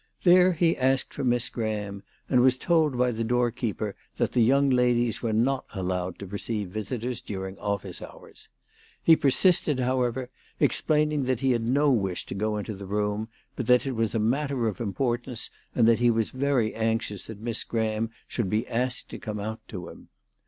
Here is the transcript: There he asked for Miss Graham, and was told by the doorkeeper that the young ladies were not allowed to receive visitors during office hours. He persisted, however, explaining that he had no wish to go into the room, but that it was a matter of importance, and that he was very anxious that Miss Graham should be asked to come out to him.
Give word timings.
There 0.23 0.53
he 0.53 0.75
asked 0.75 1.13
for 1.13 1.23
Miss 1.23 1.47
Graham, 1.47 2.01
and 2.27 2.41
was 2.41 2.57
told 2.57 2.97
by 2.97 3.11
the 3.11 3.23
doorkeeper 3.23 3.95
that 4.17 4.31
the 4.31 4.41
young 4.41 4.71
ladies 4.71 5.21
were 5.21 5.31
not 5.31 5.65
allowed 5.75 6.17
to 6.17 6.25
receive 6.25 6.69
visitors 6.69 7.21
during 7.21 7.55
office 7.59 8.01
hours. 8.01 8.49
He 9.03 9.15
persisted, 9.15 9.79
however, 9.79 10.31
explaining 10.59 11.25
that 11.25 11.41
he 11.41 11.51
had 11.51 11.61
no 11.67 11.91
wish 11.91 12.25
to 12.25 12.33
go 12.33 12.57
into 12.57 12.73
the 12.73 12.87
room, 12.87 13.29
but 13.55 13.67
that 13.67 13.85
it 13.85 13.91
was 13.91 14.15
a 14.15 14.19
matter 14.19 14.67
of 14.67 14.81
importance, 14.81 15.51
and 15.75 15.87
that 15.87 15.99
he 15.99 16.09
was 16.09 16.31
very 16.31 16.73
anxious 16.73 17.27
that 17.27 17.39
Miss 17.39 17.63
Graham 17.63 18.09
should 18.27 18.49
be 18.49 18.67
asked 18.67 19.07
to 19.09 19.19
come 19.19 19.39
out 19.39 19.59
to 19.67 19.87
him. 19.87 20.07